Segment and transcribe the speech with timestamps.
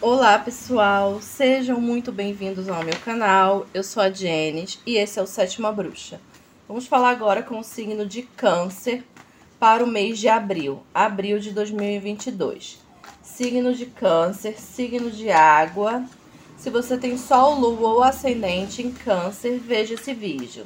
[0.00, 3.66] Olá pessoal, sejam muito bem-vindos ao meu canal.
[3.74, 6.20] Eu sou a Jenis e esse é o Sétima Bruxa.
[6.68, 9.02] Vamos falar agora com o signo de Câncer
[9.58, 12.78] para o mês de abril, abril de 2022.
[13.20, 16.04] Signo de Câncer, signo de água.
[16.56, 20.64] Se você tem Sol, Lua ou Ascendente em Câncer, veja esse vídeo.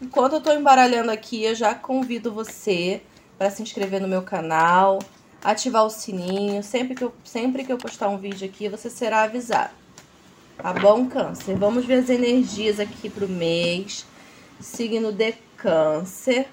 [0.00, 3.02] Enquanto eu estou embaralhando aqui, eu já convido você
[3.36, 4.98] para se inscrever no meu canal,
[5.42, 6.62] ativar o sininho.
[6.62, 9.72] Sempre que, eu, sempre que eu postar um vídeo aqui, você será avisado.
[10.56, 11.56] Tá bom, Câncer?
[11.56, 14.06] Vamos ver as energias aqui pro mês.
[14.60, 16.48] Signo de Câncer.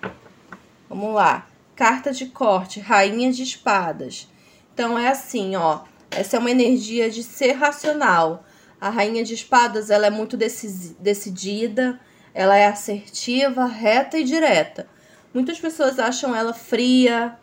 [0.88, 1.47] Vamos lá.
[1.75, 4.27] Carta de corte, Rainha de Espadas.
[4.73, 5.81] Então, é assim, ó.
[6.09, 8.44] Essa é uma energia de ser racional.
[8.81, 11.99] A Rainha de Espadas, ela é muito decidida,
[12.33, 14.88] ela é assertiva, reta e direta.
[15.33, 17.38] Muitas pessoas acham ela fria,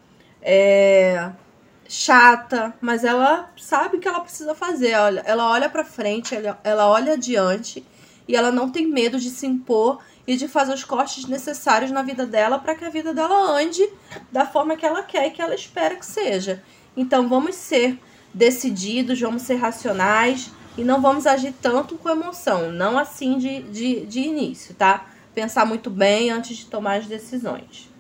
[0.49, 1.33] é,
[1.89, 4.95] chata, mas ela sabe o que ela precisa fazer.
[4.95, 7.85] Olha, ela olha para frente, ela, ela olha adiante
[8.29, 12.03] e ela não tem medo de se impor e de fazer os cortes necessários na
[12.03, 13.89] vida dela para que a vida dela ande
[14.31, 16.63] da forma que ela quer e que ela espera que seja.
[16.97, 17.99] Então vamos ser
[18.33, 24.07] decididos, vamos ser racionais e não vamos agir tanto com emoção, não assim de, de,
[24.07, 25.07] de início, tá?
[25.35, 27.96] Pensar muito bem antes de tomar as decisões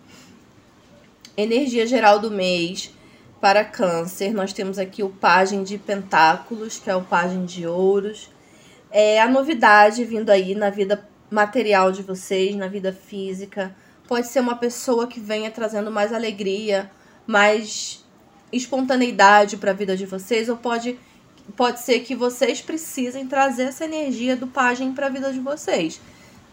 [1.37, 2.92] energia geral do mês
[3.41, 8.31] para câncer, nós temos aqui o Pagem de Pentáculos, que é o Pagem de Ouros.
[8.91, 13.77] É a novidade vindo aí na vida material de vocês, na vida física.
[14.09, 16.91] Pode ser uma pessoa que venha trazendo mais alegria,
[17.27, 18.05] mais
[18.50, 20.98] espontaneidade para a vida de vocês, ou pode,
[21.55, 26.00] pode ser que vocês precisem trazer essa energia do Pagem para a vida de vocês.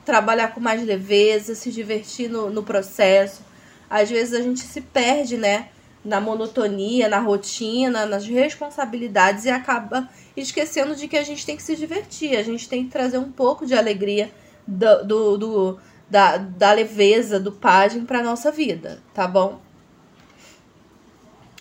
[0.03, 3.52] Trabalhar com mais leveza, se divertir no, no processo
[3.93, 5.67] às vezes a gente se perde, né?
[6.03, 11.61] Na monotonia, na rotina, nas responsabilidades e acaba esquecendo de que a gente tem que
[11.61, 14.31] se divertir, a gente tem que trazer um pouco de alegria
[14.65, 19.61] do, do, do da, da leveza do pajem para nossa vida, tá bom?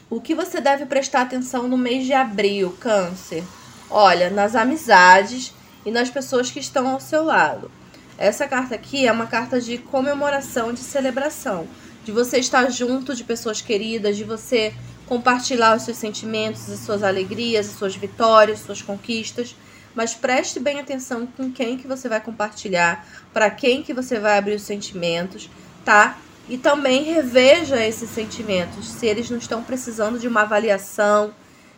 [0.09, 3.45] O que você deve prestar atenção no mês de abril, Câncer?
[3.91, 5.53] Olha, nas amizades
[5.85, 7.71] e nas pessoas que estão ao seu lado.
[8.17, 11.69] Essa carta aqui é uma carta de comemoração, de celebração
[12.05, 14.75] de você estar junto de pessoas queridas, de você
[15.07, 19.55] compartilhar os seus sentimentos, as suas alegrias, as suas vitórias, as suas conquistas.
[19.95, 24.39] Mas preste bem atenção com quem que você vai compartilhar, para quem que você vai
[24.39, 25.51] abrir os sentimentos,
[25.85, 26.19] tá?
[26.49, 31.35] E também reveja esses sentimentos, se eles não estão precisando de uma avaliação,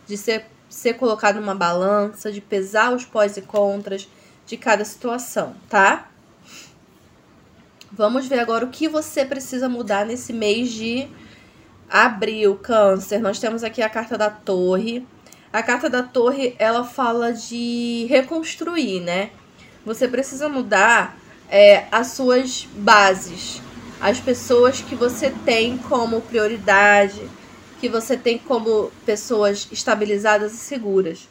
[0.07, 4.07] de ser, ser colocado numa balança, de pesar os pós e contras
[4.45, 6.09] de cada situação, tá?
[7.97, 11.07] Vamos ver agora o que você precisa mudar nesse mês de
[11.89, 13.19] abril, câncer.
[13.19, 15.07] Nós temos aqui a carta da torre.
[15.53, 19.29] A carta da torre, ela fala de reconstruir, né?
[19.85, 21.17] Você precisa mudar
[21.49, 23.61] é, as suas bases,
[24.01, 27.21] as pessoas que você tem como prioridade,
[27.79, 31.29] que você tem como pessoas estabilizadas e seguras.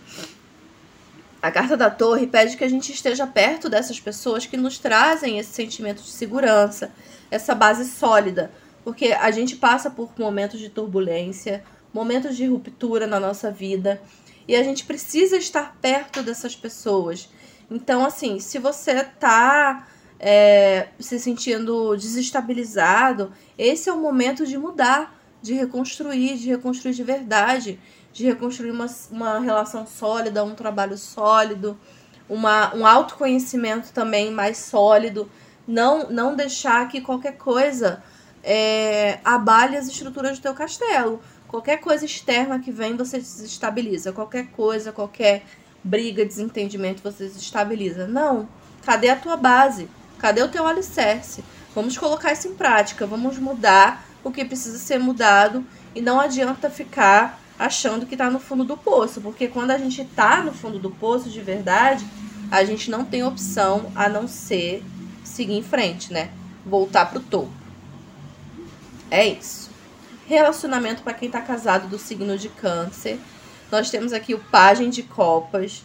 [1.44, 5.38] A carta da torre pede que a gente esteja perto dessas pessoas que nos trazem
[5.38, 6.90] esse sentimento de segurança,
[7.30, 8.50] essa base sólida,
[8.82, 11.62] porque a gente passa por momentos de turbulência,
[11.92, 14.00] momentos de ruptura na nossa vida,
[14.48, 17.28] e a gente precisa estar perto dessas pessoas.
[17.70, 19.86] Então, assim, se você tá
[20.18, 27.02] é, se sentindo desestabilizado, esse é o momento de mudar, de reconstruir, de reconstruir de
[27.02, 27.78] verdade
[28.14, 31.76] de reconstruir uma, uma relação sólida, um trabalho sólido,
[32.28, 35.28] uma, um autoconhecimento também mais sólido.
[35.66, 38.02] Não, não deixar que qualquer coisa
[38.44, 41.20] é, abale as estruturas do teu castelo.
[41.48, 44.12] Qualquer coisa externa que vem, você desestabiliza.
[44.12, 45.42] Qualquer coisa, qualquer
[45.82, 48.06] briga, desentendimento, você desestabiliza.
[48.06, 48.48] Não.
[48.86, 49.88] Cadê a tua base?
[50.18, 51.44] Cadê o teu alicerce?
[51.74, 53.08] Vamos colocar isso em prática.
[53.08, 55.66] Vamos mudar o que precisa ser mudado.
[55.96, 60.02] E não adianta ficar achando que está no fundo do poço, porque quando a gente
[60.02, 62.04] está no fundo do poço de verdade,
[62.50, 64.82] a gente não tem opção a não ser
[65.22, 66.30] seguir em frente, né?
[66.64, 67.52] Voltar pro topo.
[69.10, 69.70] É isso.
[70.26, 73.18] Relacionamento para quem está casado do signo de Câncer.
[73.70, 75.84] Nós temos aqui o Pagem de Copas.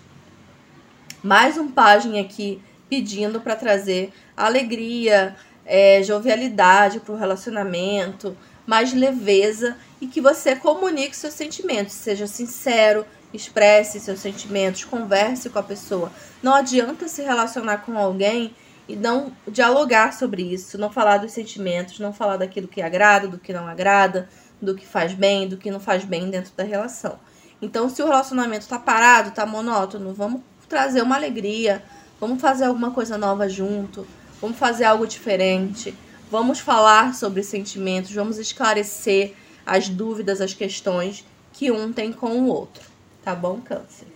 [1.22, 5.36] Mais um Pagem aqui pedindo para trazer alegria,
[5.70, 8.36] é, jovialidade para o relacionamento,
[8.66, 15.60] mais leveza e que você comunique seus sentimentos, seja sincero, expresse seus sentimentos, converse com
[15.60, 16.12] a pessoa.
[16.42, 18.56] Não adianta se relacionar com alguém
[18.88, 23.38] e não dialogar sobre isso, não falar dos sentimentos, não falar daquilo que agrada, do
[23.38, 24.28] que não agrada,
[24.60, 27.20] do que faz bem, do que não faz bem dentro da relação.
[27.62, 31.84] Então, se o relacionamento tá parado, tá monótono, vamos trazer uma alegria,
[32.20, 34.08] vamos fazer alguma coisa nova junto,
[34.42, 35.96] vamos fazer algo diferente,
[36.32, 39.34] vamos falar sobre sentimentos, vamos esclarecer
[39.66, 42.84] as dúvidas, as questões que um tem com o outro.
[43.24, 44.08] Tá bom, Câncer?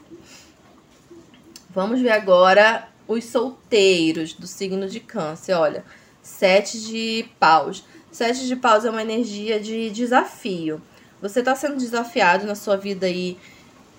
[1.70, 5.54] Vamos ver agora os solteiros do signo de Câncer.
[5.54, 5.84] Olha,
[6.22, 7.84] sete de paus.
[8.12, 10.82] Sete de paus é uma energia de desafio.
[11.22, 13.38] Você está sendo desafiado na sua vida aí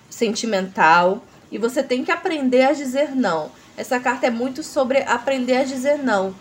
[0.09, 3.51] sentimental e você tem que aprender a dizer não.
[3.77, 6.33] Essa carta é muito sobre aprender a dizer não.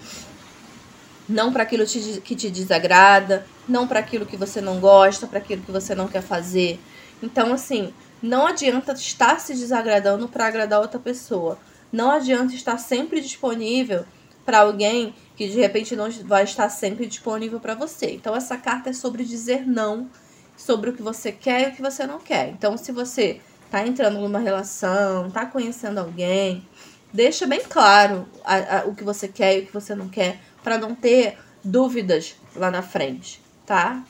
[1.28, 5.62] Não para aquilo que te desagrada, não para aquilo que você não gosta, para aquilo
[5.62, 6.78] que você não quer fazer.
[7.22, 7.92] Então, assim,
[8.22, 11.58] não adianta estar se desagradando para agradar outra pessoa.
[11.90, 14.04] Não adianta estar sempre disponível
[14.44, 18.12] para alguém que de repente não vai estar sempre disponível para você.
[18.12, 20.08] Então, essa carta é sobre dizer não,
[20.56, 22.50] sobre o que você quer e o que você não quer.
[22.50, 23.40] Então, se você
[23.70, 26.66] tá entrando numa relação, tá conhecendo alguém,
[27.14, 30.40] deixa bem claro a, a, o que você quer e o que você não quer,
[30.64, 34.02] para não ter dúvidas lá na frente, tá?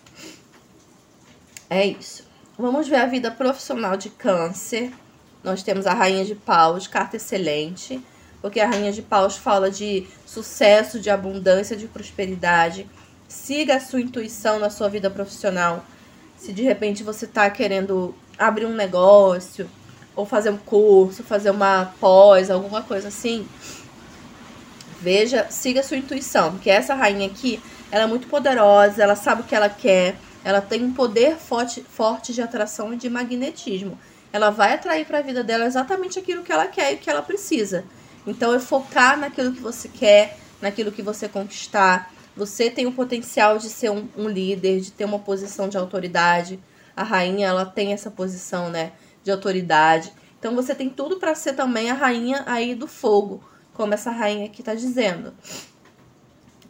[1.69, 2.25] É isso.
[2.59, 4.91] Vamos ver a vida profissional de câncer.
[5.43, 8.03] Nós temos a Rainha de Paus, carta excelente,
[8.41, 12.89] porque a Rainha de Paus fala de sucesso, de abundância, de prosperidade.
[13.29, 15.85] Siga a sua intuição na sua vida profissional.
[16.39, 19.69] Se de repente você está querendo abrir um negócio,
[20.17, 23.47] ou fazer um curso, fazer uma pós, alguma coisa assim,
[25.01, 29.45] veja, siga sua intuição, porque essa rainha aqui, ela é muito poderosa, ela sabe o
[29.45, 33.99] que ela quer, ela tem um poder forte, forte de atração e de magnetismo.
[34.33, 37.23] Ela vai atrair para a vida dela exatamente aquilo que ela quer e que ela
[37.23, 37.85] precisa.
[38.27, 42.13] Então é focar naquilo que você quer, naquilo que você conquistar.
[42.37, 46.59] Você tem o potencial de ser um, um líder, de ter uma posição de autoridade
[46.97, 48.93] a rainha ela tem essa posição, né,
[49.25, 50.13] de autoridade.
[50.39, 53.43] Então você tem tudo para ser também a rainha aí do fogo,
[53.73, 55.33] como essa rainha aqui está dizendo.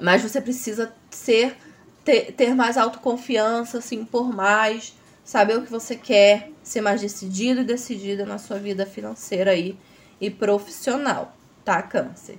[0.01, 1.57] Mas você precisa ser
[2.05, 7.63] ter, ter mais autoconfiança, se impor mais, saber o que você quer, ser mais decidido
[7.63, 9.77] e decidida na sua vida financeira aí
[10.21, 12.39] e profissional, tá, Câncer?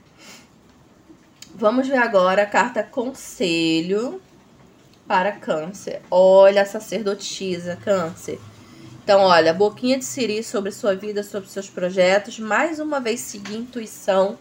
[1.53, 4.21] Vamos ver agora a carta Conselho
[5.07, 6.01] para câncer.
[6.09, 8.39] Olha a sacerdotisa, câncer.
[9.05, 12.39] Então, olha, boquinha de siri sobre sua vida, sobre seus projetos.
[12.39, 14.35] Mais uma vez, seguir intuição.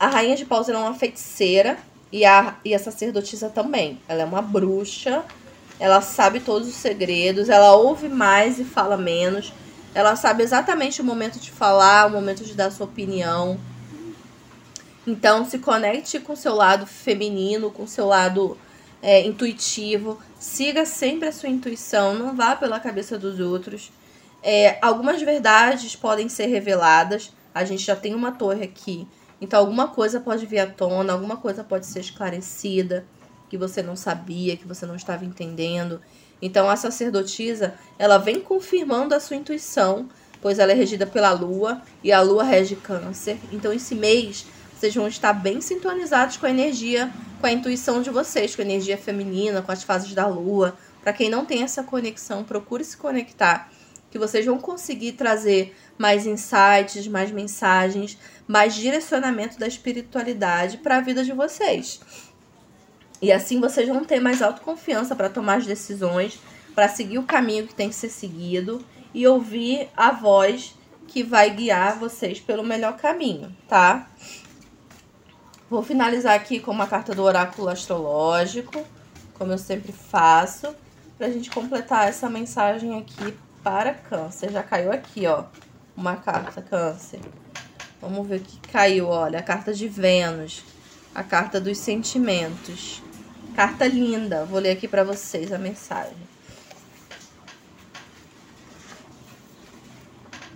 [0.00, 1.78] A rainha de paus é uma feiticeira
[2.10, 4.00] e a, e a sacerdotisa também.
[4.08, 5.22] Ela é uma bruxa.
[5.78, 7.48] Ela sabe todos os segredos.
[7.48, 9.52] Ela ouve mais e fala menos.
[9.94, 13.60] Ela sabe exatamente o momento de falar, o momento de dar sua opinião.
[15.06, 18.58] Então, se conecte com seu lado feminino, com seu lado
[19.02, 20.18] é, intuitivo.
[20.38, 23.90] Siga sempre a sua intuição, não vá pela cabeça dos outros.
[24.42, 27.32] É, algumas verdades podem ser reveladas.
[27.54, 29.06] A gente já tem uma torre aqui.
[29.40, 33.04] Então, alguma coisa pode vir à tona, alguma coisa pode ser esclarecida
[33.48, 36.00] que você não sabia, que você não estava entendendo.
[36.40, 40.08] Então, a sacerdotisa, ela vem confirmando a sua intuição,
[40.40, 43.38] pois ela é regida pela lua e a lua rege câncer.
[43.52, 44.46] Então, esse mês
[44.78, 48.64] vocês vão estar bem sintonizados com a energia, com a intuição de vocês, com a
[48.64, 50.78] energia feminina, com as fases da lua.
[51.02, 53.72] Para quem não tem essa conexão, procure se conectar,
[54.08, 61.00] que vocês vão conseguir trazer mais insights, mais mensagens, mais direcionamento da espiritualidade para a
[61.00, 62.00] vida de vocês.
[63.20, 66.38] E assim vocês vão ter mais autoconfiança para tomar as decisões,
[66.72, 68.80] para seguir o caminho que tem que ser seguido
[69.12, 74.08] e ouvir a voz que vai guiar vocês pelo melhor caminho, tá?
[75.70, 78.86] Vou finalizar aqui com uma carta do oráculo astrológico,
[79.34, 80.74] como eu sempre faço,
[81.18, 84.50] pra gente completar essa mensagem aqui para câncer.
[84.50, 85.44] Já caiu aqui, ó,
[85.94, 87.20] uma carta câncer.
[88.00, 90.64] Vamos ver o que caiu, olha, a carta de Vênus,
[91.14, 93.02] a carta dos sentimentos.
[93.54, 96.16] Carta linda, vou ler aqui para vocês a mensagem.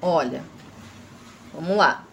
[0.00, 0.42] Olha,
[1.52, 2.07] vamos lá.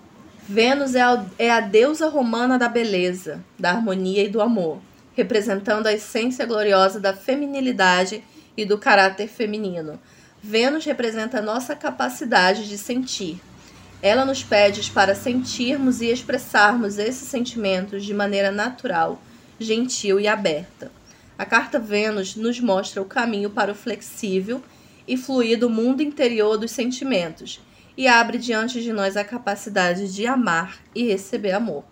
[0.51, 4.81] Vênus é a, é a deusa romana da beleza, da harmonia e do amor,
[5.15, 8.23] representando a essência gloriosa da feminilidade
[8.57, 9.99] e do caráter feminino.
[10.41, 13.39] Vênus representa a nossa capacidade de sentir.
[14.01, 19.21] Ela nos pede para sentirmos e expressarmos esses sentimentos de maneira natural,
[19.59, 20.91] gentil e aberta.
[21.37, 24.63] A carta Vênus nos mostra o caminho para o flexível
[25.07, 27.61] e fluido mundo interior dos sentimentos
[27.99, 31.83] e abre diante de nós a capacidade de amar e receber amor.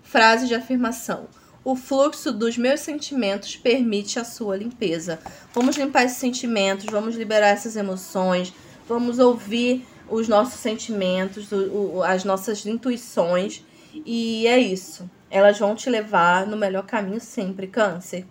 [0.00, 1.26] Frase de afirmação:
[1.64, 5.18] O fluxo dos meus sentimentos permite a sua limpeza.
[5.52, 8.54] Vamos limpar esses sentimentos, vamos liberar essas emoções,
[8.88, 13.64] vamos ouvir os nossos sentimentos, o, o, as nossas intuições.
[13.92, 15.10] E é isso.
[15.28, 18.24] Elas vão te levar no melhor caminho sempre, Câncer.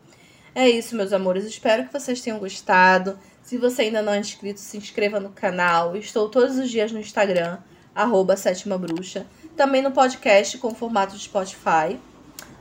[0.57, 1.43] É isso, meus amores.
[1.43, 3.19] Espero que vocês tenham gostado.
[3.45, 5.95] Se você ainda não é inscrito, se inscreva no canal.
[5.95, 7.59] Estou todos os dias no Instagram,
[7.93, 9.27] arroba Sétima Bruxa.
[9.55, 11.99] Também no podcast com formato de Spotify.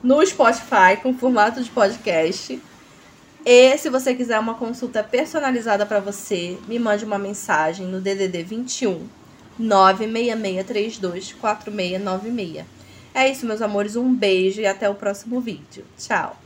[0.03, 2.61] No Spotify com formato de podcast.
[3.47, 8.43] E se você quiser uma consulta personalizada para você, me mande uma mensagem no DDD
[8.43, 9.09] 21
[9.59, 12.67] 96632 4696.
[13.15, 13.97] É isso, meus amores.
[13.97, 15.83] Um beijo e até o próximo vídeo.
[15.97, 16.44] Tchau!